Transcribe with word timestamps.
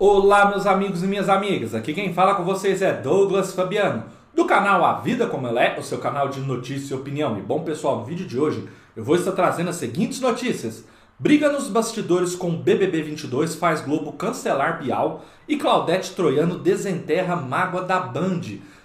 Olá, 0.00 0.48
meus 0.48 0.64
amigos 0.64 1.02
e 1.02 1.08
minhas 1.08 1.28
amigas. 1.28 1.74
Aqui 1.74 1.92
quem 1.92 2.14
fala 2.14 2.36
com 2.36 2.44
vocês 2.44 2.82
é 2.82 2.92
Douglas 2.92 3.52
Fabiano, 3.52 4.04
do 4.32 4.44
canal 4.44 4.84
A 4.84 5.00
Vida 5.00 5.26
Como 5.26 5.48
Ela 5.48 5.60
É, 5.60 5.76
o 5.76 5.82
seu 5.82 5.98
canal 5.98 6.28
de 6.28 6.38
notícia 6.38 6.94
e 6.94 6.96
opinião. 6.96 7.36
E 7.36 7.42
bom, 7.42 7.64
pessoal, 7.64 7.98
no 7.98 8.04
vídeo 8.04 8.24
de 8.24 8.38
hoje 8.38 8.68
eu 8.94 9.02
vou 9.02 9.16
estar 9.16 9.32
trazendo 9.32 9.70
as 9.70 9.74
seguintes 9.74 10.20
notícias. 10.20 10.84
Briga 11.18 11.50
nos 11.50 11.66
bastidores 11.66 12.36
com 12.36 12.54
BBB 12.54 13.02
22 13.02 13.56
faz 13.56 13.80
Globo 13.80 14.12
cancelar 14.12 14.80
Bial 14.80 15.24
e 15.48 15.56
Claudete 15.56 16.14
Troiano 16.14 16.60
desenterra 16.60 17.34
mágoa 17.34 17.82
da 17.82 17.98
Band. 17.98 18.42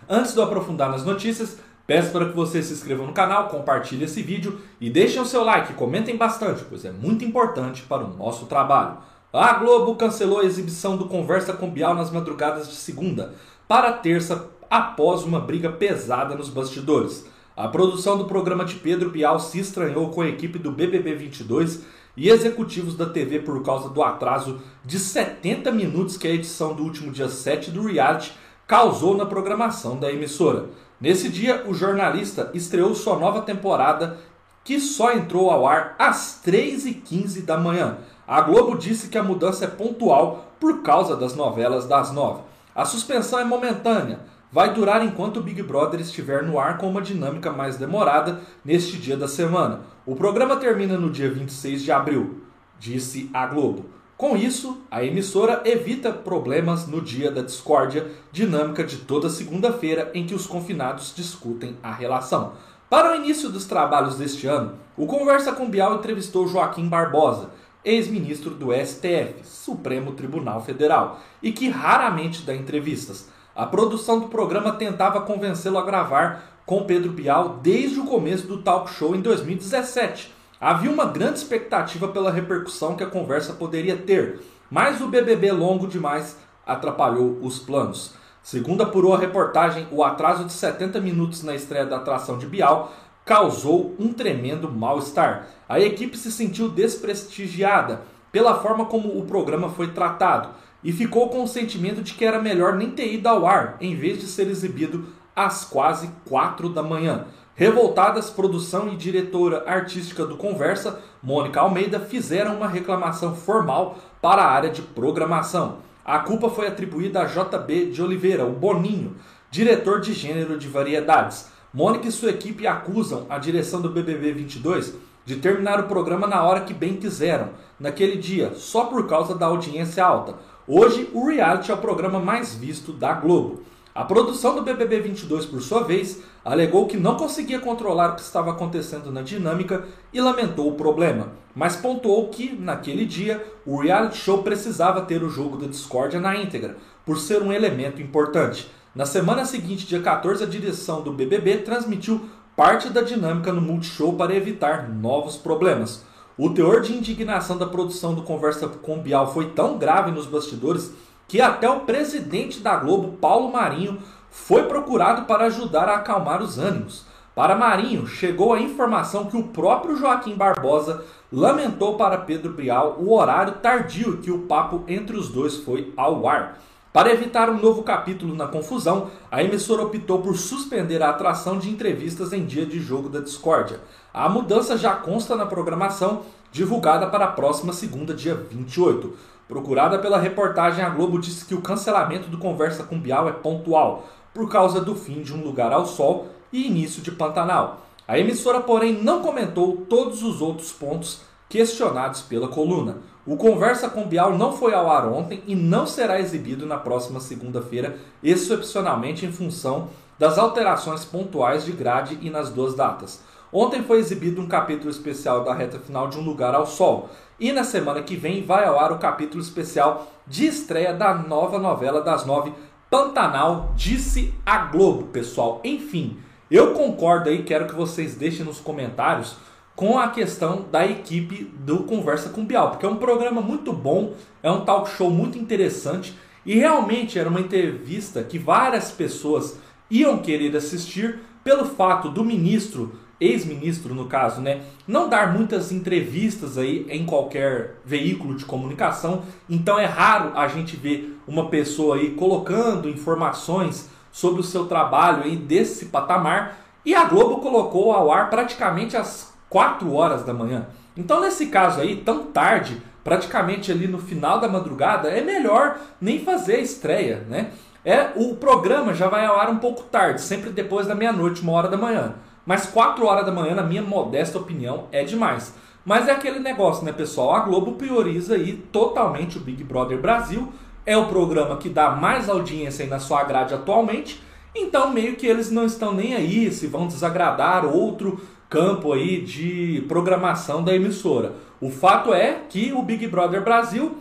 Antes 0.09 0.34
de 0.34 0.39
eu 0.39 0.43
aprofundar 0.43 0.89
nas 0.89 1.05
notícias, 1.05 1.59
peço 1.86 2.11
para 2.11 2.25
que 2.25 2.36
você 2.36 2.64
se 2.64 2.73
inscreva 2.73 3.05
no 3.05 3.14
canal, 3.14 3.50
compartilhe 3.50 4.05
esse 4.05 4.23
vídeo 4.23 4.59
e 4.82 4.89
deixem 4.89 5.21
o 5.21 5.27
seu 5.27 5.43
like, 5.43 5.73
comentem 5.73 6.17
bastante, 6.17 6.64
pois 6.67 6.84
é 6.84 6.91
muito 6.91 7.23
importante 7.23 7.84
para 7.84 8.03
o 8.03 8.17
nosso 8.17 8.48
trabalho. 8.48 9.12
A 9.34 9.54
Globo 9.54 9.96
cancelou 9.96 10.42
a 10.42 10.46
exibição 10.46 10.96
do 10.96 11.05
Conversa 11.05 11.54
com 11.54 11.68
Bial 11.68 11.96
nas 11.96 12.12
madrugadas 12.12 12.70
de 12.70 12.76
segunda 12.76 13.34
para 13.68 13.92
terça 13.92 14.52
após 14.70 15.23
uma 15.23 15.40
briga 15.40 15.72
pesada 15.72 16.36
nos 16.36 16.50
bastidores. 16.50 17.26
A 17.58 17.68
produção 17.68 18.16
do 18.16 18.26
programa 18.26 18.64
de 18.64 18.76
Pedro 18.76 19.09
Bial 19.09 19.40
se 19.40 19.58
estranhou 19.58 20.12
com 20.12 20.22
a 20.22 20.30
equipe 20.30 20.59
do 20.59 20.72
BBB 20.72 21.16
22 21.16 21.82
e 22.16 22.30
executivos 22.30 22.96
da 22.96 23.08
TV 23.08 23.40
por 23.40 23.64
causa 23.64 23.90
do 23.90 24.04
atraso 24.04 24.62
de 24.86 25.00
70 25.00 25.72
minutos 25.72 26.16
que 26.16 26.28
a 26.28 26.31
edição 26.31 26.76
do 26.76 26.84
último 26.84 27.12
dia 27.12 27.28
7 27.28 27.72
do 27.72 27.88
reality 27.88 28.34
causou 28.68 29.18
na 29.18 29.26
programação 29.26 29.98
da 29.98 30.14
emissora. 30.14 30.70
Nesse 31.02 31.28
dia, 31.28 31.64
o 31.68 31.73
jornalista 31.73 32.52
estreou 32.54 32.94
sua 32.94 33.18
nova 33.18 33.42
temporada 33.42 34.16
que 34.64 34.80
só 34.80 35.12
entrou 35.12 35.50
ao 35.50 35.68
ar 35.68 35.95
às 35.98 36.40
3h15 36.45 37.44
da 37.44 37.58
manhã. 37.58 37.97
A 38.25 38.39
Globo 38.41 38.77
disse 38.77 39.09
que 39.09 39.17
a 39.17 39.23
mudança 39.23 39.66
é 39.66 39.67
pontual 39.67 40.53
por 40.59 40.81
causa 40.81 41.16
das 41.17 41.35
novelas 41.35 41.85
das 41.85 42.11
nove. 42.13 42.41
A 42.73 42.85
suspensão 42.85 43.38
é 43.38 43.43
momentânea, 43.43 44.21
vai 44.49 44.73
durar 44.73 45.03
enquanto 45.03 45.38
o 45.38 45.43
Big 45.43 45.61
Brother 45.61 45.99
estiver 45.99 46.41
no 46.41 46.57
ar 46.57 46.77
com 46.77 46.89
uma 46.89 47.01
dinâmica 47.01 47.51
mais 47.51 47.75
demorada 47.75 48.39
neste 48.63 48.97
dia 48.97 49.17
da 49.17 49.27
semana. 49.27 49.81
O 50.05 50.16
programa 50.16 50.55
termina 50.55 50.97
no 50.97 51.09
dia 51.09 51.29
26 51.29 51.83
de 51.83 51.91
abril, 51.91 52.44
disse 52.79 53.29
a 53.33 53.45
Globo. 53.45 53.85
Com 54.16 54.38
isso, 54.38 54.81
a 54.89 55.03
emissora 55.03 55.61
evita 55.66 56.13
problemas 56.13 56.88
no 56.88 57.01
dia 57.01 57.29
da 57.29 57.41
discórdia 57.41 58.07
dinâmica 58.31 58.85
de 58.85 58.97
toda 58.97 59.29
segunda-feira 59.29 60.11
em 60.13 60.25
que 60.25 60.33
os 60.33 60.47
confinados 60.47 61.13
discutem 61.13 61.75
a 61.83 61.91
relação. 61.91 62.53
Para 62.89 63.11
o 63.11 63.16
início 63.16 63.49
dos 63.49 63.66
trabalhos 63.66 64.17
deste 64.17 64.45
ano, 64.45 64.75
o 64.95 65.07
Conversa 65.07 65.51
com 65.51 65.69
Bial 65.69 65.95
entrevistou 65.95 66.47
Joaquim 66.47 66.88
Barbosa, 66.88 67.49
ex-ministro 67.84 68.52
do 68.52 68.73
STF, 68.73 69.44
Supremo 69.44 70.14
Tribunal 70.14 70.64
Federal, 70.64 71.20
e 71.42 71.52
que 71.52 71.70
raramente 71.70 72.44
dá 72.44 72.56
entrevistas. 72.56 73.30
A 73.56 73.66
produção 73.66 74.20
do 74.20 74.28
programa 74.28 74.73
tentava 74.73 75.22
convencê-lo 75.22 75.78
a 75.78 75.86
gravar 75.86 76.62
com 76.66 76.86
Pedro 76.86 77.12
Bial 77.12 77.59
desde 77.62 78.00
o 78.00 78.06
começo 78.06 78.48
do 78.48 78.62
talk 78.62 78.90
show 78.92 79.16
em 79.16 79.22
2017. 79.22 80.34
Havia 80.59 80.90
uma 80.90 81.06
grande 81.06 81.40
expectativa 81.40 82.08
pela 82.08 82.31
repercussão 82.31 82.95
que 82.95 83.03
a 83.03 83.09
conversa 83.09 83.53
poderia 83.53 83.97
ter, 83.97 84.40
mas 84.72 85.02
o 85.02 85.08
BBB 85.08 85.52
longo 85.52 85.88
demais 85.88 86.38
atrapalhou 86.66 87.38
os 87.42 87.59
planos. 87.59 88.16
Segundo 88.42 88.81
apurou 88.81 89.14
a 89.14 89.18
reportagem, 89.20 89.88
o 89.92 90.03
atraso 90.03 90.45
de 90.45 90.53
70 90.53 91.00
minutos 91.00 91.44
na 91.44 91.53
estreia 91.53 91.86
da 91.86 91.97
atração 91.97 92.38
de 92.38 92.45
Bial 92.45 92.94
causou 93.25 93.95
um 93.99 94.11
tremendo 94.11 94.69
mal-estar. 94.69 95.47
A 95.67 95.79
equipe 95.79 96.17
se 96.17 96.31
sentiu 96.31 96.69
desprestigiada 96.69 98.02
pela 98.31 98.59
forma 98.59 98.85
como 98.85 99.17
o 99.17 99.25
programa 99.25 99.69
foi 99.69 99.89
tratado 99.89 100.49
e 100.83 100.91
ficou 100.91 101.29
com 101.29 101.44
o 101.44 101.47
sentimento 101.47 102.01
de 102.01 102.13
que 102.13 102.25
era 102.25 102.41
melhor 102.41 102.75
nem 102.75 102.91
ter 102.91 103.13
ido 103.13 103.28
ao 103.28 103.45
ar 103.45 103.78
em 103.79 103.95
vez 103.95 104.19
de 104.19 104.28
ser 104.28 104.47
exibido 104.47 105.06
às 105.35 105.63
quase 105.63 106.09
4 106.28 106.69
da 106.69 106.83
manhã. 106.83 107.25
Revoltadas, 107.56 108.31
produção 108.31 108.91
e 108.91 108.95
diretora 108.95 109.63
artística 109.67 110.25
do 110.25 110.35
Conversa, 110.35 111.00
Mônica 111.22 111.59
Almeida, 111.59 112.00
fizeram 112.00 112.57
uma 112.57 112.67
reclamação 112.67 113.35
formal 113.35 114.00
para 114.22 114.41
a 114.41 114.51
área 114.51 114.72
de 114.72 114.81
programação. 114.81 115.78
A 116.03 116.19
culpa 116.19 116.50
foi 116.50 116.67
atribuída 116.67 117.22
a 117.22 117.25
JB 117.25 117.91
de 117.91 118.01
Oliveira, 118.01 118.44
o 118.44 118.51
Boninho, 118.51 119.16
diretor 119.51 120.01
de 120.01 120.13
gênero 120.13 120.57
de 120.57 120.67
variedades. 120.67 121.53
Mônica 121.73 122.07
e 122.07 122.11
sua 122.11 122.29
equipe 122.29 122.67
acusam 122.67 123.25
a 123.28 123.39
direção 123.39 123.81
do 123.81 123.89
BBB 123.89 124.31
22 124.31 124.94
de 125.25 125.38
terminar 125.38 125.79
o 125.79 125.88
programa 125.88 126.28
na 126.28 126.44
hora 126.44 126.61
que 126.61 126.72
bem 126.72 126.97
quiseram, 126.97 127.50
naquele 127.79 128.16
dia, 128.16 128.53
só 128.53 128.85
por 128.85 129.07
causa 129.07 129.34
da 129.34 129.47
audiência 129.47 130.06
alta. 130.06 130.35
Hoje, 130.67 131.09
o 131.12 131.28
reality 131.28 131.72
é 131.72 131.73
o 131.73 131.79
programa 131.79 132.19
mais 132.19 132.53
visto 132.53 132.94
da 132.94 133.13
Globo. 133.13 133.63
A 133.95 134.03
produção 134.03 134.53
do 134.53 134.62
BBB 134.62 135.00
22, 135.00 135.47
por 135.47 135.63
sua 135.63 135.81
vez, 135.81 136.22
alegou 136.45 136.85
que 136.85 136.95
não 136.95 137.16
conseguia 137.16 137.59
controlar 137.59 138.12
o 138.12 138.16
que 138.17 138.22
estava 138.22 138.51
acontecendo 138.51 139.12
na 139.12 139.23
dinâmica 139.23 139.83
e 140.13 140.22
lamentou 140.22 140.69
o 140.69 140.75
problema, 140.75 141.31
mas 141.56 141.75
pontuou 141.75 142.29
que, 142.29 142.56
naquele 142.56 143.03
dia, 143.03 143.44
o 143.66 143.78
reality 143.78 144.17
show 144.17 144.44
precisava 144.44 145.01
ter 145.01 145.23
o 145.23 145.29
jogo 145.29 145.57
da 145.57 145.66
discórdia 145.66 146.19
na 146.19 146.35
íntegra, 146.35 146.78
por 147.03 147.17
ser 147.17 147.41
um 147.41 147.51
elemento 147.51 148.00
importante. 148.00 148.69
Na 148.96 149.08
semana 149.08 149.44
seguinte, 149.44 149.88
dia 149.88 150.00
14, 150.00 150.44
a 150.44 150.48
direção 150.48 151.02
do 151.02 151.12
BBB 151.12 151.58
transmitiu 151.59 152.30
parte 152.56 152.90
da 152.90 153.02
dinâmica 153.02 153.52
no 153.52 153.59
Multishow 153.59 154.14
para 154.14 154.36
evitar 154.36 154.88
novos 154.88 155.36
problemas. 155.36 156.06
O 156.38 156.52
teor 156.52 156.81
de 156.81 156.94
indignação 156.96 157.58
da 157.58 157.66
produção 157.66 158.14
do 158.14 158.22
Conversa 158.22 158.68
com 158.68 159.00
Bial 159.00 159.34
foi 159.34 159.50
tão 159.50 159.80
grave 159.80 160.12
nos 160.12 160.28
bastidores 160.28 160.94
que 161.28 161.42
até 161.42 161.68
o 161.68 161.80
presidente 161.80 162.59
da 162.59 162.76
Globo, 162.76 163.18
Paulo 163.18 163.52
Marinho, 163.52 163.98
foi 164.30 164.64
procurado 164.68 165.24
para 165.24 165.46
ajudar 165.46 165.90
a 165.90 165.96
acalmar 165.96 166.44
os 166.44 166.60
ânimos. 166.60 167.04
Para 167.34 167.56
Marinho, 167.56 168.06
chegou 168.06 168.54
a 168.54 168.62
informação 168.62 169.25
que 169.25 169.36
o 169.36 169.48
próprio 169.48 169.96
Joaquim 169.96 170.36
Barbosa 170.36 171.04
lamentou 171.31 171.98
para 171.98 172.20
Pedro 172.20 172.54
Bial 172.54 172.98
o 173.00 173.12
horário 173.12 173.54
tardio 173.54 174.18
que 174.18 174.30
o 174.30 174.44
papo 174.44 174.84
entre 174.88 175.18
os 175.18 175.30
dois 175.30 175.58
foi 175.58 175.92
ao 175.98 176.28
ar. 176.28 176.60
Para 176.94 177.12
evitar 177.12 177.50
um 177.50 177.59
novo 177.59 177.81
capítulo 177.81 178.36
na 178.36 178.46
confusão, 178.46 179.09
a 179.31 179.44
emissora 179.44 179.81
optou 179.81 180.22
por 180.22 180.38
suspender 180.38 181.02
a 181.02 181.09
atração 181.09 181.58
de 181.58 181.68
entrevistas 181.68 182.31
em 182.31 182.46
dia 182.46 182.68
de 182.68 182.80
jogo 182.80 183.09
da 183.09 183.20
discórdia. 183.20 183.80
A 184.14 184.30
mudança 184.30 184.78
já 184.78 184.94
consta 184.94 185.36
na 185.36 185.48
programação, 185.48 186.22
divulgada 186.52 187.08
para 187.08 187.26
a 187.26 187.31
próxima 187.31 187.74
segunda, 187.74 188.14
dia 188.14 188.36
28. 188.36 189.12
Procurada 189.48 189.98
pela 189.98 190.20
reportagem, 190.20 190.86
a 190.86 190.90
Globo 190.90 191.18
disse 191.18 191.46
que 191.46 191.56
o 191.56 191.62
cancelamento 191.62 192.30
do 192.30 192.38
Conversa 192.38 192.84
com 192.84 193.00
Bial 193.00 193.28
é 193.28 193.31
pontual, 193.31 194.08
por 194.31 194.48
causa 194.48 194.80
do 194.80 194.94
fim 194.94 195.24
de 195.24 195.34
Um 195.34 195.44
Lugar 195.44 195.74
ao 195.74 195.88
Sol 195.88 196.28
e 196.52 196.68
início 196.68 197.02
de 197.02 197.10
Pantanal. 197.12 197.88
A 198.08 198.20
emissora, 198.20 198.62
porém, 198.62 199.02
não 199.02 199.24
comentou 199.24 199.78
todos 199.90 200.22
os 200.22 200.42
outros 200.42 200.72
pontos 200.72 201.22
questionados 201.53 202.24
pela 202.24 202.47
coluna. 202.47 202.97
O 203.28 203.38
Conversa 203.38 203.88
com 203.88 204.08
Bial 204.08 204.36
não 204.36 204.58
foi 204.58 204.74
ao 204.74 204.90
ar 204.90 205.08
ontem 205.08 205.44
e 205.46 205.53
não 205.53 205.86
será 205.86 206.19
exibido 206.19 206.66
na 206.66 206.78
próxima 206.78 207.19
segunda-feira, 207.19 207.96
excepcionalmente 208.24 209.24
em 209.24 209.31
função 209.31 209.90
das 210.18 210.40
alterações 210.40 211.06
pontuais 211.06 211.63
de 211.63 211.72
grade 211.72 212.18
e 212.24 212.31
nas 212.31 212.50
duas 212.50 212.74
datas. 212.74 213.22
Ontem 213.52 213.84
foi 213.84 214.00
exibido 214.00 214.42
um 214.42 214.47
capítulo 214.47 214.90
especial 214.90 215.44
da 215.44 215.53
reta 215.53 215.78
final 215.78 216.08
de 216.08 216.18
Um 216.18 216.24
Lugar 216.24 216.56
ao 216.56 216.66
Sol. 216.66 217.08
E 217.40 217.52
na 217.52 217.63
semana 217.63 218.02
que 218.02 218.16
vem 218.16 218.44
vai 218.44 218.66
ao 218.66 218.80
ar 218.80 218.92
o 218.92 218.97
capítulo 218.97 219.40
especial 219.40 220.08
de 220.25 220.47
estreia 220.47 220.92
da 220.92 221.13
nova 221.13 221.59
novela 221.59 222.02
das 222.02 222.25
nove, 222.25 222.52
Pantanal, 222.90 223.74
disse 223.75 224.34
a 224.44 224.58
Globo, 224.58 225.03
pessoal. 225.09 225.62
Enfim, 225.63 226.18
eu 226.50 226.74
concordo 226.74 227.30
aí, 227.30 227.44
quero 227.44 227.68
que 227.68 227.75
vocês 227.75 228.16
deixem 228.16 228.44
nos 228.44 228.59
comentários 228.59 229.36
com 229.75 229.98
a 229.98 230.10
questão 230.10 230.66
da 230.72 230.86
equipe 230.86 231.46
do 231.60 231.80
Conversa 231.84 232.30
com 232.30 232.46
Bial, 232.46 232.72
porque 232.72 232.86
é 232.86 232.90
um 232.90 232.98
programa 232.98 233.42
muito 233.42 233.74
bom, 233.74 234.14
é 234.42 234.52
um 234.52 234.62
talk 234.62 234.90
show 234.90 235.10
muito 235.10 235.38
interessante 235.38 236.16
e 236.46 236.56
realmente 236.56 237.18
era 237.18 237.30
uma 237.30 237.40
entrevista 237.40 238.24
que 238.24 238.38
várias 238.38 238.92
pessoas 238.92 239.58
iam 239.90 240.20
querer 240.20 240.56
assistir 240.56 241.20
pelo 241.44 241.66
fato 241.66 242.10
do 242.10 242.24
ministro, 242.24 243.00
ex-ministro 243.20 243.96
no 243.96 244.06
caso, 244.06 244.42
né, 244.42 244.62
não 244.88 245.10
dar 245.10 245.34
muitas 245.34 245.72
entrevistas 245.72 246.58
aí 246.58 246.86
em 246.90 247.06
qualquer 247.06 247.78
veículo 247.84 248.36
de 248.36 248.46
comunicação, 248.46 249.24
então 249.50 249.80
é 249.80 249.86
raro 249.86 250.38
a 250.38 250.48
gente 250.48 250.75
ver 250.75 251.20
uma 251.28 251.50
pessoa 251.50 251.96
aí 251.96 252.12
colocando 252.12 252.90
informações 252.90 253.90
sobre 254.12 254.42
o 254.42 254.44
seu 254.44 254.66
trabalho 254.66 255.24
aí 255.24 255.36
desse 255.36 255.88
patamar, 255.88 256.60
e 256.86 256.94
a 256.94 257.06
Globo 257.06 257.38
colocou 257.38 257.94
ao 257.94 258.12
ar 258.12 258.30
praticamente 258.30 258.96
as 258.96 259.32
4 259.53 259.94
horas 259.94 260.23
da 260.23 260.33
manhã. 260.33 260.65
Então, 260.97 261.21
nesse 261.21 261.45
caso 261.45 261.79
aí, 261.79 261.97
tão 261.97 262.23
tarde, 262.25 262.81
praticamente 263.03 263.71
ali 263.71 263.88
no 263.88 264.00
final 264.00 264.39
da 264.39 264.47
madrugada, 264.47 265.09
é 265.09 265.21
melhor 265.21 265.77
nem 266.01 266.25
fazer 266.25 266.55
a 266.55 266.61
estreia, 266.61 267.23
né? 267.29 267.51
É, 267.85 268.09
o 268.15 268.35
programa 268.35 268.95
já 268.95 269.07
vai 269.07 269.27
ao 269.27 269.39
ar 269.39 269.51
um 269.51 269.59
pouco 269.59 269.83
tarde, 269.83 270.21
sempre 270.21 270.50
depois 270.50 270.88
da 270.88 270.95
meia-noite, 270.95 271.44
uma 271.44 271.51
hora 271.51 271.67
da 271.67 271.77
manhã. 271.77 272.15
Mas 272.44 272.65
4 272.65 273.05
horas 273.05 273.27
da 273.27 273.31
manhã, 273.31 273.53
na 273.53 273.61
minha 273.61 273.83
modesta 273.83 274.39
opinião, 274.39 274.85
é 274.91 275.03
demais. 275.03 275.53
Mas 275.85 276.07
é 276.07 276.11
aquele 276.13 276.39
negócio, 276.39 276.83
né, 276.83 276.91
pessoal? 276.91 277.35
A 277.35 277.41
Globo 277.41 277.73
prioriza 277.73 278.33
aí 278.33 278.53
totalmente 278.71 279.38
o 279.38 279.41
Big 279.41 279.63
Brother 279.63 280.00
Brasil 280.00 280.51
é 280.83 280.97
o 280.97 281.05
programa 281.05 281.57
que 281.57 281.69
dá 281.69 281.91
mais 281.91 282.27
audiência 282.27 282.83
aí 282.83 282.89
na 282.89 283.00
sua 283.00 283.23
grade 283.23 283.53
atualmente, 283.53 284.19
então 284.55 284.91
meio 284.91 285.15
que 285.15 285.25
eles 285.25 285.50
não 285.50 285.65
estão 285.65 285.94
nem 285.94 286.13
aí 286.15 286.51
se 286.51 286.67
vão 286.67 286.88
desagradar 286.88 287.65
outro 287.65 288.21
campo 288.50 288.94
aí 288.94 289.21
de 289.21 289.83
programação 289.88 290.63
da 290.63 290.75
emissora. 290.75 291.33
O 291.59 291.71
fato 291.71 292.13
é 292.13 292.41
que 292.50 292.71
o 292.71 292.83
Big 292.83 293.07
Brother 293.07 293.44
Brasil 293.44 293.97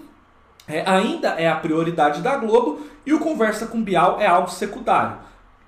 é, 0.69 0.89
ainda 0.89 1.29
é 1.31 1.49
a 1.49 1.57
prioridade 1.57 2.21
da 2.21 2.37
Globo 2.37 2.81
e 3.07 3.13
o 3.13 3.19
Conversa 3.19 3.67
com 3.67 3.83
Bial 3.83 4.21
é 4.21 4.27
algo 4.27 4.51
secundário. 4.51 5.17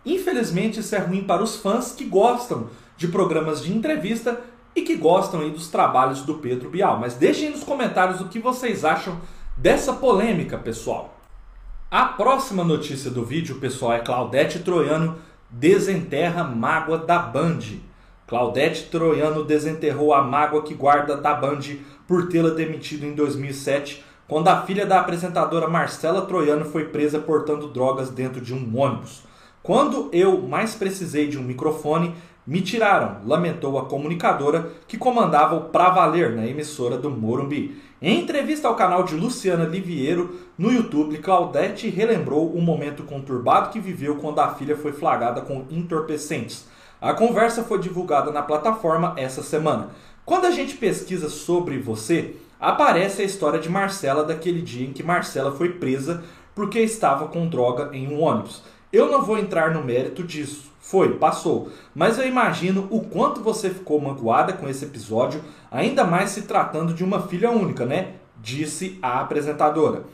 Infelizmente 0.04 0.80
isso 0.80 0.94
é 0.94 0.98
ruim 0.98 1.24
para 1.24 1.42
os 1.42 1.56
fãs 1.56 1.92
que 1.92 2.04
gostam 2.04 2.68
de 2.96 3.08
programas 3.08 3.62
de 3.62 3.72
entrevista 3.72 4.40
e 4.76 4.82
que 4.82 4.96
gostam 4.96 5.40
aí 5.40 5.50
dos 5.50 5.68
trabalhos 5.68 6.22
do 6.22 6.34
Pedro 6.34 6.68
Bial. 6.68 6.98
Mas 6.98 7.14
deixem 7.14 7.50
nos 7.50 7.64
comentários 7.64 8.20
o 8.20 8.28
que 8.28 8.38
vocês 8.38 8.84
acham 8.84 9.18
dessa 9.56 9.92
polêmica, 9.94 10.58
pessoal. 10.58 11.13
A 11.96 12.06
próxima 12.06 12.64
notícia 12.64 13.08
do 13.08 13.24
vídeo, 13.24 13.60
pessoal, 13.60 13.92
é 13.92 14.00
Claudete 14.00 14.58
Troiano 14.58 15.14
desenterra 15.48 16.42
mágoa 16.42 16.98
da 16.98 17.20
Band. 17.20 17.60
Claudete 18.26 18.88
Troiano 18.90 19.44
desenterrou 19.44 20.12
a 20.12 20.20
mágoa 20.20 20.64
que 20.64 20.74
guarda 20.74 21.16
da 21.16 21.32
Band 21.32 21.60
por 22.04 22.26
tê-la 22.26 22.50
demitido 22.50 23.06
em 23.06 23.14
2007, 23.14 24.04
quando 24.26 24.48
a 24.48 24.62
filha 24.62 24.84
da 24.84 24.98
apresentadora 24.98 25.68
Marcela 25.68 26.22
Troiano 26.22 26.64
foi 26.64 26.86
presa 26.86 27.20
portando 27.20 27.68
drogas 27.68 28.10
dentro 28.10 28.40
de 28.40 28.52
um 28.52 28.76
ônibus. 28.76 29.22
Quando 29.62 30.08
eu 30.12 30.42
mais 30.42 30.74
precisei 30.74 31.28
de 31.28 31.38
um 31.38 31.44
microfone, 31.44 32.12
me 32.44 32.60
tiraram, 32.60 33.18
lamentou 33.24 33.78
a 33.78 33.86
comunicadora 33.86 34.72
que 34.88 34.98
comandava 34.98 35.54
o 35.54 35.70
Pra 35.70 35.90
Valer 35.90 36.34
na 36.34 36.44
emissora 36.44 36.98
do 36.98 37.08
Morumbi. 37.08 37.80
Em 38.06 38.20
entrevista 38.20 38.68
ao 38.68 38.76
canal 38.76 39.02
de 39.02 39.14
Luciana 39.16 39.64
Liviero 39.64 40.38
no 40.58 40.70
YouTube, 40.70 41.16
Claudete 41.20 41.88
relembrou 41.88 42.52
o 42.52 42.60
momento 42.60 43.02
conturbado 43.02 43.70
que 43.70 43.80
viveu 43.80 44.16
quando 44.16 44.40
a 44.40 44.54
filha 44.54 44.76
foi 44.76 44.92
flagrada 44.92 45.40
com 45.40 45.64
entorpecentes. 45.70 46.66
A 47.00 47.14
conversa 47.14 47.64
foi 47.64 47.78
divulgada 47.78 48.30
na 48.30 48.42
plataforma 48.42 49.14
essa 49.16 49.42
semana. 49.42 49.88
Quando 50.22 50.44
a 50.44 50.50
gente 50.50 50.76
pesquisa 50.76 51.30
sobre 51.30 51.78
você, 51.78 52.36
aparece 52.60 53.22
a 53.22 53.24
história 53.24 53.58
de 53.58 53.70
Marcela 53.70 54.22
daquele 54.22 54.60
dia 54.60 54.86
em 54.86 54.92
que 54.92 55.02
Marcela 55.02 55.52
foi 55.52 55.70
presa 55.70 56.22
porque 56.54 56.80
estava 56.80 57.28
com 57.28 57.48
droga 57.48 57.88
em 57.96 58.06
um 58.08 58.20
ônibus. 58.20 58.62
Eu 58.92 59.10
não 59.10 59.22
vou 59.22 59.38
entrar 59.38 59.72
no 59.72 59.82
mérito 59.82 60.22
disso. 60.22 60.73
Foi, 60.86 61.14
passou. 61.14 61.70
Mas 61.94 62.18
eu 62.18 62.28
imagino 62.28 62.86
o 62.90 63.00
quanto 63.00 63.40
você 63.40 63.70
ficou 63.70 63.98
magoada 63.98 64.52
com 64.52 64.68
esse 64.68 64.84
episódio, 64.84 65.42
ainda 65.70 66.04
mais 66.04 66.28
se 66.28 66.42
tratando 66.42 66.92
de 66.92 67.02
uma 67.02 67.22
filha 67.22 67.50
única, 67.50 67.86
né? 67.86 68.16
Disse 68.42 68.98
a 69.00 69.20
apresentadora. 69.20 70.04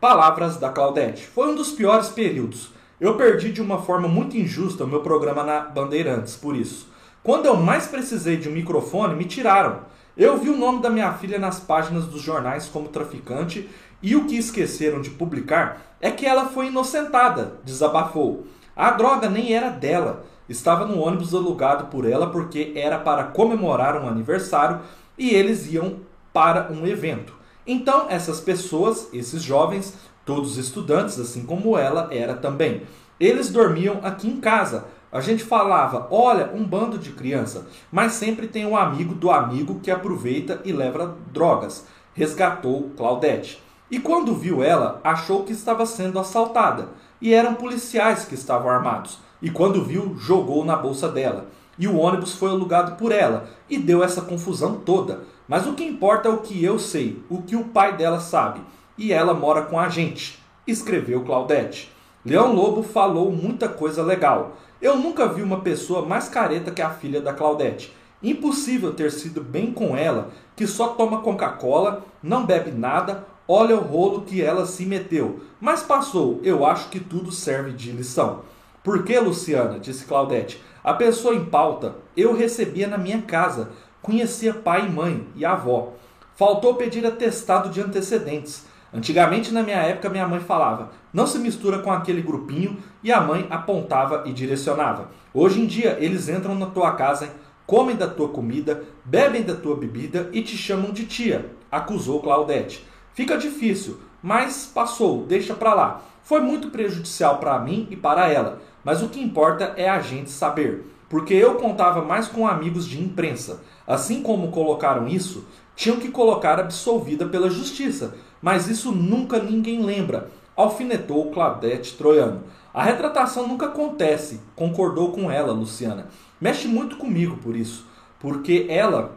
Palavras 0.00 0.56
da 0.56 0.68
Claudete. 0.68 1.24
Foi 1.28 1.46
um 1.46 1.54
dos 1.54 1.70
piores 1.70 2.08
períodos. 2.08 2.72
Eu 3.00 3.16
perdi 3.16 3.52
de 3.52 3.62
uma 3.62 3.80
forma 3.82 4.08
muito 4.08 4.36
injusta 4.36 4.82
o 4.82 4.88
meu 4.88 5.00
programa 5.00 5.44
na 5.44 5.60
Bandeirantes, 5.60 6.34
por 6.34 6.56
isso. 6.56 6.88
Quando 7.22 7.46
eu 7.46 7.54
mais 7.56 7.86
precisei 7.86 8.36
de 8.36 8.48
um 8.48 8.52
microfone, 8.52 9.14
me 9.14 9.24
tiraram. 9.24 9.82
Eu 10.16 10.36
vi 10.38 10.50
o 10.50 10.58
nome 10.58 10.82
da 10.82 10.90
minha 10.90 11.12
filha 11.12 11.38
nas 11.38 11.60
páginas 11.60 12.06
dos 12.06 12.20
jornais 12.20 12.66
como 12.66 12.88
traficante 12.88 13.70
e 14.02 14.16
o 14.16 14.26
que 14.26 14.36
esqueceram 14.36 15.00
de 15.00 15.10
publicar 15.10 15.96
é 16.00 16.10
que 16.10 16.26
ela 16.26 16.48
foi 16.48 16.66
inocentada, 16.66 17.60
desabafou. 17.64 18.44
A 18.76 18.90
droga 18.90 19.28
nem 19.28 19.54
era 19.54 19.70
dela, 19.70 20.24
estava 20.48 20.84
no 20.84 21.00
ônibus 21.00 21.34
alugado 21.34 21.86
por 21.86 22.08
ela 22.08 22.30
porque 22.30 22.72
era 22.74 22.98
para 22.98 23.24
comemorar 23.24 24.00
um 24.00 24.08
aniversário 24.08 24.80
e 25.16 25.30
eles 25.30 25.72
iam 25.72 26.00
para 26.32 26.70
um 26.72 26.86
evento. 26.86 27.32
Então, 27.66 28.06
essas 28.10 28.40
pessoas, 28.40 29.08
esses 29.12 29.42
jovens, 29.42 29.94
todos 30.24 30.58
estudantes, 30.58 31.18
assim 31.18 31.46
como 31.46 31.78
ela 31.78 32.08
era 32.10 32.34
também, 32.34 32.82
eles 33.18 33.50
dormiam 33.50 34.00
aqui 34.02 34.28
em 34.28 34.40
casa. 34.40 34.86
A 35.10 35.20
gente 35.20 35.44
falava, 35.44 36.08
olha, 36.10 36.50
um 36.52 36.64
bando 36.64 36.98
de 36.98 37.12
criança, 37.12 37.68
mas 37.90 38.12
sempre 38.14 38.48
tem 38.48 38.66
um 38.66 38.76
amigo 38.76 39.14
do 39.14 39.30
amigo 39.30 39.78
que 39.80 39.90
aproveita 39.90 40.60
e 40.64 40.72
leva 40.72 41.16
drogas. 41.32 41.86
Resgatou 42.12 42.90
Claudete. 42.96 43.62
E 43.90 44.00
quando 44.00 44.34
viu 44.34 44.62
ela, 44.62 45.00
achou 45.04 45.44
que 45.44 45.52
estava 45.52 45.86
sendo 45.86 46.18
assaltada. 46.18 46.88
E 47.24 47.32
eram 47.32 47.54
policiais 47.54 48.26
que 48.26 48.34
estavam 48.34 48.68
armados. 48.68 49.18
E 49.40 49.48
quando 49.48 49.82
viu, 49.82 50.14
jogou 50.18 50.62
na 50.62 50.76
bolsa 50.76 51.08
dela. 51.08 51.46
E 51.78 51.88
o 51.88 51.96
ônibus 51.96 52.34
foi 52.34 52.50
alugado 52.50 52.96
por 52.96 53.12
ela. 53.12 53.48
E 53.66 53.78
deu 53.78 54.04
essa 54.04 54.20
confusão 54.20 54.82
toda. 54.84 55.22
Mas 55.48 55.66
o 55.66 55.72
que 55.72 55.82
importa 55.82 56.28
é 56.28 56.30
o 56.30 56.42
que 56.42 56.62
eu 56.62 56.78
sei, 56.78 57.24
o 57.30 57.40
que 57.40 57.56
o 57.56 57.64
pai 57.64 57.96
dela 57.96 58.20
sabe. 58.20 58.60
E 58.98 59.10
ela 59.10 59.32
mora 59.32 59.62
com 59.62 59.80
a 59.80 59.88
gente. 59.88 60.38
Escreveu 60.66 61.24
Claudete. 61.24 61.90
Leão 62.26 62.54
Lobo 62.54 62.82
falou 62.82 63.32
muita 63.32 63.70
coisa 63.70 64.02
legal. 64.02 64.58
Eu 64.78 64.98
nunca 64.98 65.26
vi 65.26 65.40
uma 65.40 65.62
pessoa 65.62 66.04
mais 66.04 66.28
careta 66.28 66.72
que 66.72 66.82
a 66.82 66.90
filha 66.90 67.22
da 67.22 67.32
Claudete. 67.32 67.90
Impossível 68.22 68.92
ter 68.92 69.10
sido 69.10 69.42
bem 69.42 69.72
com 69.72 69.96
ela, 69.96 70.28
que 70.54 70.66
só 70.66 70.88
toma 70.88 71.22
Coca-Cola, 71.22 72.04
não 72.22 72.44
bebe 72.44 72.70
nada, 72.70 73.26
Olha 73.46 73.76
o 73.76 73.80
rolo 73.80 74.22
que 74.22 74.40
ela 74.40 74.64
se 74.64 74.86
meteu. 74.86 75.40
Mas 75.60 75.82
passou, 75.82 76.40
eu 76.42 76.64
acho 76.64 76.88
que 76.88 76.98
tudo 76.98 77.30
serve 77.30 77.72
de 77.72 77.92
lição. 77.92 78.40
Por 78.82 79.02
que, 79.04 79.18
Luciana? 79.18 79.78
disse 79.78 80.06
Claudete. 80.06 80.62
A 80.82 80.94
pessoa 80.94 81.34
em 81.34 81.44
pauta 81.44 81.96
eu 82.16 82.34
recebia 82.34 82.86
na 82.86 82.96
minha 82.96 83.20
casa. 83.22 83.70
Conhecia 84.00 84.54
pai 84.54 84.86
e 84.86 84.90
mãe 84.90 85.26
e 85.34 85.44
avó. 85.44 85.92
Faltou 86.36 86.74
pedir 86.74 87.06
atestado 87.06 87.68
de 87.68 87.80
antecedentes. 87.80 88.66
Antigamente, 88.92 89.52
na 89.52 89.62
minha 89.62 89.78
época, 89.78 90.08
minha 90.08 90.28
mãe 90.28 90.40
falava: 90.40 90.90
não 91.12 91.26
se 91.26 91.38
mistura 91.38 91.80
com 91.80 91.90
aquele 91.90 92.22
grupinho 92.22 92.78
e 93.02 93.12
a 93.12 93.20
mãe 93.20 93.46
apontava 93.50 94.22
e 94.26 94.32
direcionava. 94.32 95.10
Hoje 95.32 95.60
em 95.60 95.66
dia, 95.66 95.96
eles 96.00 96.28
entram 96.28 96.54
na 96.54 96.66
tua 96.66 96.92
casa, 96.92 97.30
comem 97.66 97.96
da 97.96 98.06
tua 98.06 98.28
comida, 98.28 98.84
bebem 99.04 99.42
da 99.42 99.54
tua 99.54 99.76
bebida 99.76 100.30
e 100.32 100.42
te 100.42 100.56
chamam 100.56 100.92
de 100.92 101.06
tia, 101.06 101.50
acusou 101.70 102.22
Claudete. 102.22 102.86
Fica 103.14 103.38
difícil, 103.38 104.00
mas 104.20 104.70
passou, 104.74 105.24
deixa 105.24 105.54
para 105.54 105.72
lá. 105.72 106.02
Foi 106.24 106.40
muito 106.40 106.70
prejudicial 106.70 107.38
para 107.38 107.58
mim 107.60 107.86
e 107.90 107.96
para 107.96 108.28
ela, 108.28 108.60
mas 108.82 109.02
o 109.02 109.08
que 109.08 109.20
importa 109.20 109.72
é 109.76 109.88
a 109.88 110.00
gente 110.00 110.30
saber, 110.30 110.84
porque 111.08 111.32
eu 111.32 111.54
contava 111.54 112.02
mais 112.02 112.26
com 112.26 112.46
amigos 112.46 112.88
de 112.88 113.00
imprensa. 113.00 113.62
Assim 113.86 114.20
como 114.20 114.50
colocaram 114.50 115.06
isso, 115.06 115.46
tinham 115.76 115.98
que 115.98 116.08
colocar 116.08 116.58
absolvida 116.58 117.26
pela 117.26 117.48
justiça, 117.48 118.16
mas 118.42 118.68
isso 118.68 118.90
nunca 118.90 119.38
ninguém 119.38 119.84
lembra. 119.84 120.28
Alfinetou 120.56 121.30
Claudete 121.30 121.96
Troiano. 121.96 122.42
A 122.72 122.82
retratação 122.82 123.46
nunca 123.46 123.66
acontece, 123.66 124.40
concordou 124.56 125.12
com 125.12 125.30
ela, 125.30 125.52
Luciana. 125.52 126.08
Mexe 126.40 126.66
muito 126.66 126.96
comigo 126.96 127.36
por 127.36 127.54
isso, 127.54 127.86
porque 128.18 128.66
ela 128.68 129.16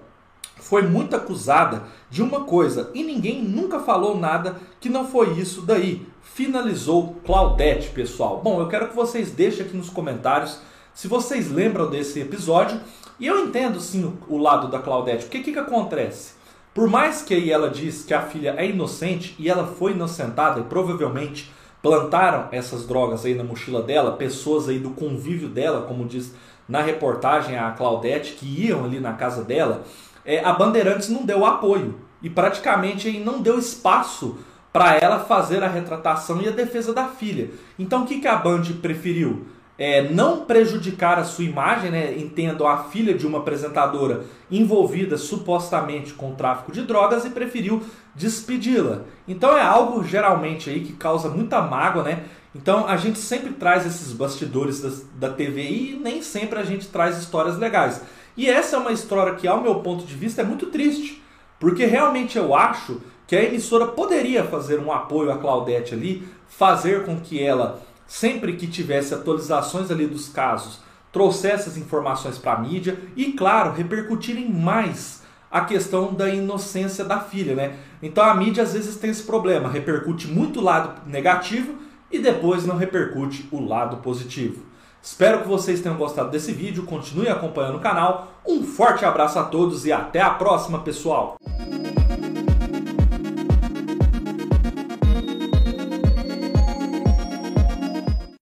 foi 0.59 0.81
muito 0.83 1.15
acusada 1.15 1.83
de 2.09 2.21
uma 2.21 2.43
coisa 2.43 2.91
e 2.93 3.03
ninguém 3.03 3.41
nunca 3.41 3.79
falou 3.79 4.17
nada 4.17 4.57
que 4.79 4.89
não 4.89 5.07
foi 5.07 5.39
isso 5.39 5.61
daí. 5.61 6.05
Finalizou 6.21 7.15
Claudete, 7.25 7.89
pessoal. 7.89 8.41
Bom, 8.43 8.59
eu 8.59 8.67
quero 8.67 8.89
que 8.89 8.95
vocês 8.95 9.31
deixem 9.31 9.65
aqui 9.65 9.75
nos 9.75 9.89
comentários 9.89 10.59
se 10.93 11.07
vocês 11.07 11.51
lembram 11.51 11.89
desse 11.89 12.19
episódio. 12.19 12.79
E 13.19 13.25
eu 13.25 13.45
entendo 13.45 13.79
sim 13.79 14.13
o 14.27 14.37
lado 14.37 14.67
da 14.67 14.79
Claudete. 14.79 15.23
Porque 15.25 15.39
o 15.39 15.43
que, 15.43 15.53
que 15.53 15.59
acontece? 15.59 16.33
Por 16.73 16.87
mais 16.87 17.23
que 17.23 17.33
aí 17.33 17.51
ela 17.51 17.69
diz 17.69 18.03
que 18.03 18.13
a 18.13 18.21
filha 18.21 18.53
é 18.57 18.69
inocente 18.69 19.35
e 19.39 19.49
ela 19.49 19.65
foi 19.65 19.93
inocentada 19.93 20.59
e 20.59 20.63
provavelmente 20.63 21.51
plantaram 21.81 22.49
essas 22.51 22.85
drogas 22.85 23.25
aí 23.25 23.33
na 23.33 23.43
mochila 23.43 23.81
dela, 23.81 24.11
pessoas 24.11 24.69
aí 24.69 24.77
do 24.77 24.91
convívio 24.91 25.49
dela, 25.49 25.87
como 25.87 26.05
diz 26.05 26.35
na 26.67 26.81
reportagem 26.81 27.57
a 27.57 27.71
Claudete, 27.71 28.33
que 28.33 28.45
iam 28.67 28.83
ali 28.83 28.99
na 28.99 29.13
casa 29.13 29.43
dela, 29.43 29.83
é, 30.27 30.43
a 30.43 30.51
Bandeirantes 30.51 31.07
não 31.07 31.25
deu 31.25 31.45
apoio 31.45 31.95
e 32.21 32.29
praticamente 32.29 33.17
não 33.17 33.41
deu 33.41 33.57
espaço 33.57 34.37
para 34.73 34.97
ela 34.97 35.19
fazer 35.19 35.63
a 35.63 35.69
retratação 35.69 36.41
e 36.41 36.47
a 36.49 36.51
defesa 36.51 36.93
da 36.93 37.05
filha. 37.05 37.49
Então 37.79 38.03
o 38.03 38.05
que, 38.05 38.19
que 38.19 38.27
a 38.27 38.35
Band 38.35 38.63
preferiu? 38.81 39.47
É, 39.79 40.09
não 40.09 40.43
prejudicar 40.43 41.19
a 41.19 41.23
sua 41.23 41.45
imagem, 41.45 41.91
né? 41.91 42.17
entendo 42.17 42.65
a 42.65 42.85
filha 42.85 43.13
de 43.13 43.25
uma 43.25 43.37
apresentadora 43.37 44.25
envolvida 44.51 45.17
supostamente 45.17 46.13
com 46.13 46.35
tráfico 46.35 46.71
de 46.71 46.81
drogas 46.81 47.23
e 47.25 47.29
preferiu 47.29 47.81
despedi-la. 48.13 49.03
Então 49.27 49.55
é 49.55 49.61
algo 49.61 50.03
geralmente 50.03 50.69
aí 50.69 50.81
que 50.81 50.93
causa 50.93 51.29
muita 51.29 51.61
mágoa, 51.61 52.03
né? 52.03 52.23
Então 52.55 52.87
a 52.87 52.97
gente 52.97 53.19
sempre 53.19 53.53
traz 53.53 53.85
esses 53.85 54.11
bastidores 54.11 54.81
da, 54.81 55.27
da 55.29 55.33
TV 55.33 55.61
e 55.61 55.99
nem 56.01 56.23
sempre 56.23 56.57
a 56.57 56.63
gente 56.63 56.87
traz 56.87 57.17
histórias 57.17 57.57
legais. 57.57 58.01
E 58.37 58.47
essa 58.47 58.75
é 58.75 58.79
uma 58.79 58.91
história 58.91 59.33
que, 59.33 59.47
ao 59.47 59.61
meu 59.61 59.75
ponto 59.75 60.05
de 60.05 60.13
vista, 60.13 60.41
é 60.41 60.45
muito 60.45 60.67
triste. 60.67 61.23
Porque 61.59 61.85
realmente 61.85 62.37
eu 62.37 62.55
acho 62.55 63.01
que 63.25 63.35
a 63.35 63.43
emissora 63.43 63.87
poderia 63.87 64.43
fazer 64.43 64.79
um 64.79 64.91
apoio 64.91 65.31
à 65.31 65.37
Claudete 65.37 65.95
ali, 65.95 66.27
fazer 66.47 67.03
com 67.03 67.19
que 67.19 67.41
ela, 67.41 67.81
sempre 68.05 68.55
que 68.55 68.67
tivesse 68.67 69.13
atualizações 69.13 69.89
ali 69.89 70.05
dos 70.05 70.29
casos, 70.29 70.79
trouxesse 71.11 71.67
as 71.67 71.77
informações 71.77 72.37
para 72.37 72.53
a 72.53 72.59
mídia 72.59 72.99
e, 73.15 73.33
claro, 73.33 73.73
repercutirem 73.73 74.47
mais 74.47 75.23
a 75.49 75.61
questão 75.61 76.13
da 76.13 76.29
inocência 76.29 77.03
da 77.03 77.19
filha, 77.19 77.55
né? 77.55 77.77
Então 78.03 78.23
a 78.23 78.35
mídia 78.35 78.63
às 78.63 78.73
vezes 78.73 78.97
tem 78.97 79.09
esse 79.09 79.23
problema, 79.23 79.69
repercute 79.69 80.27
muito 80.27 80.59
o 80.59 80.63
lado 80.63 81.01
negativo 81.07 81.75
e 82.11 82.19
depois 82.19 82.65
não 82.65 82.77
repercute 82.77 83.47
o 83.51 83.65
lado 83.65 83.97
positivo. 83.97 84.66
Espero 85.01 85.41
que 85.41 85.47
vocês 85.47 85.81
tenham 85.81 85.97
gostado 85.97 86.29
desse 86.29 86.51
vídeo, 86.51 86.85
continue 86.85 87.29
acompanhando 87.29 87.77
o 87.77 87.81
canal. 87.81 88.41
Um 88.45 88.63
forte 88.63 89.05
abraço 89.05 89.39
a 89.39 89.43
todos 89.43 89.85
e 89.85 89.91
até 89.91 90.21
a 90.21 90.31
próxima, 90.31 90.79
pessoal! 90.79 91.37